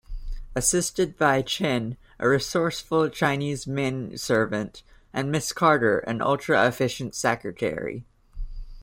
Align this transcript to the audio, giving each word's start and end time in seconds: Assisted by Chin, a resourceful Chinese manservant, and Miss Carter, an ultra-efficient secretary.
Assisted 0.55 1.15
by 1.15 1.43
Chin, 1.43 1.95
a 2.17 2.27
resourceful 2.27 3.07
Chinese 3.09 3.67
manservant, 3.67 4.81
and 5.13 5.31
Miss 5.31 5.53
Carter, 5.53 5.99
an 5.99 6.23
ultra-efficient 6.23 7.13
secretary. 7.13 8.03